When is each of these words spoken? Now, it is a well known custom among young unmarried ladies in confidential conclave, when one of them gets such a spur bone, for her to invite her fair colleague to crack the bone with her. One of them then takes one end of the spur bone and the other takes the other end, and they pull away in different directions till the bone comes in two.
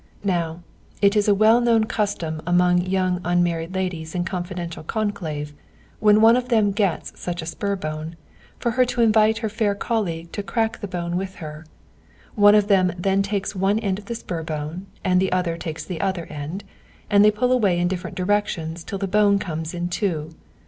Now, 0.25 0.63
it 0.99 1.15
is 1.15 1.27
a 1.27 1.35
well 1.35 1.61
known 1.61 1.83
custom 1.83 2.41
among 2.47 2.81
young 2.87 3.21
unmarried 3.23 3.75
ladies 3.75 4.15
in 4.15 4.23
confidential 4.23 4.81
conclave, 4.81 5.53
when 5.99 6.21
one 6.21 6.35
of 6.35 6.49
them 6.49 6.71
gets 6.71 7.13
such 7.19 7.43
a 7.43 7.45
spur 7.45 7.75
bone, 7.75 8.15
for 8.57 8.71
her 8.71 8.85
to 8.85 9.01
invite 9.03 9.37
her 9.45 9.47
fair 9.47 9.75
colleague 9.75 10.31
to 10.31 10.41
crack 10.41 10.79
the 10.79 10.87
bone 10.87 11.17
with 11.17 11.35
her. 11.35 11.67
One 12.33 12.55
of 12.55 12.67
them 12.67 12.91
then 12.97 13.21
takes 13.21 13.53
one 13.55 13.77
end 13.77 13.99
of 13.99 14.05
the 14.05 14.15
spur 14.15 14.41
bone 14.41 14.87
and 15.03 15.21
the 15.21 15.31
other 15.31 15.55
takes 15.55 15.85
the 15.85 16.01
other 16.01 16.25
end, 16.31 16.63
and 17.07 17.23
they 17.23 17.29
pull 17.29 17.51
away 17.51 17.77
in 17.77 17.87
different 17.87 18.17
directions 18.17 18.83
till 18.83 18.97
the 18.97 19.07
bone 19.07 19.37
comes 19.37 19.71
in 19.71 19.87
two. 19.87 20.31